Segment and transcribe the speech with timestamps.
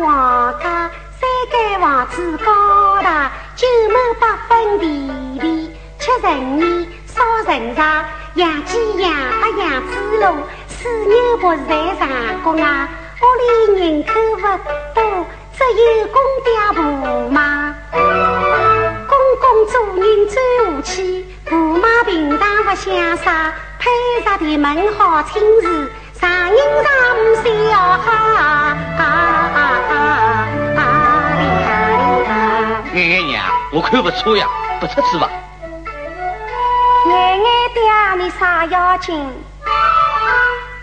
[0.00, 0.90] 王家
[1.20, 4.86] 三间房子高大，九亩八分地
[5.40, 10.34] 里，吃人面，烧人茶，养鸡养鸭养猪猡，
[10.68, 12.08] 四牛八在上
[12.42, 12.88] 国啊，
[13.20, 14.40] 屋里人口不
[14.94, 17.74] 多，只有公爹婆妈。
[17.92, 23.90] 公公做人最和气，婆妈平常不想啥，配
[24.24, 26.90] 着的门好亲事，上人上
[32.92, 34.48] 爷爷娘，我看不错呀，
[34.80, 35.30] 不出去吧。
[37.06, 37.80] 爷爷爹，
[38.18, 39.16] 你啥要紧？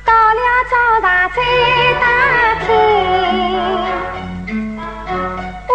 [0.05, 1.43] 到了早上再
[1.99, 2.05] 打
[2.65, 2.67] 听。
[5.67, 5.71] 哦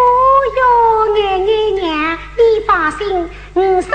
[0.56, 3.92] 哟，爷爷娘，你放心，我身手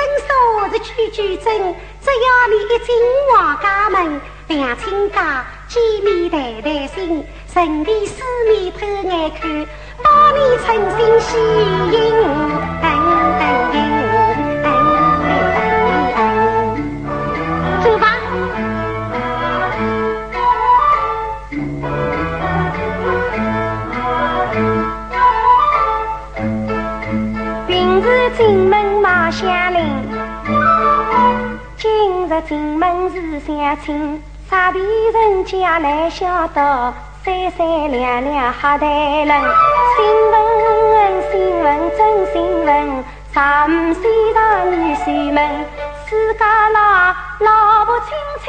[0.72, 2.96] 是句句真，只要你一进
[3.34, 9.66] 王家门，两亲家见面谈谈心，顺便四面偷眼看。
[10.50, 11.38] 你诚心喜
[11.92, 11.98] 迎，
[17.84, 18.16] 走吧。
[27.68, 28.40] 平日进
[28.70, 29.84] 门马相邻，
[31.76, 36.94] 今日进门是相亲，啥别人家来晓得？
[37.28, 38.88] 三三两两瞎谈
[39.28, 39.42] 论，
[39.98, 40.40] 新闻
[41.30, 45.66] 新闻真新闻，上午西上女婿们，
[46.06, 46.80] 自家老
[47.40, 48.48] 老婆亲亲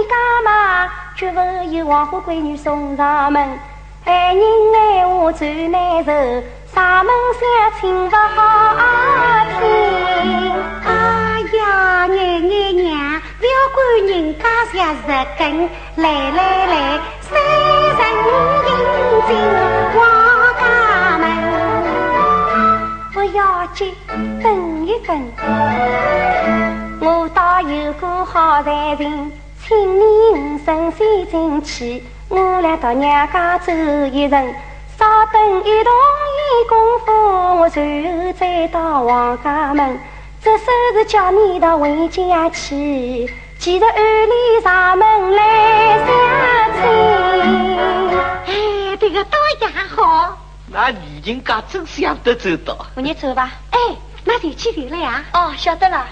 [0.00, 1.38] 一家嘛，绝不
[1.72, 3.60] 有黄花闺女送上门，
[4.04, 4.42] 爱人
[4.74, 6.10] 爱我最难受，
[6.74, 8.55] 上门相亲不好
[13.46, 14.98] 不要管人家下日
[15.38, 17.00] 根，来来来。
[17.20, 18.00] 三人
[18.66, 18.70] 迎
[19.28, 19.30] 进
[19.94, 19.98] 王
[20.58, 20.66] 家
[21.18, 21.24] 门，
[23.14, 23.94] 不要急，
[24.42, 25.08] 等一等。
[27.00, 29.30] 我倒有个好财情，
[29.64, 33.72] 请你五神先进去，我俩到娘家走
[34.10, 34.54] 一程。
[34.98, 35.92] 稍等一动
[36.34, 39.96] 一功夫，我随后再到王家门。
[40.42, 43.28] 这手是叫你到回家去。
[43.58, 46.08] 记得暗里上门来相
[46.76, 46.82] 亲，
[48.46, 50.38] 哎，这个倒也好。
[50.68, 52.76] 那女人家真想得周到。
[52.94, 53.50] 我你走吧。
[53.70, 53.78] 哎，
[54.24, 55.24] 那就去留了呀。
[55.32, 56.06] 哦，晓得了。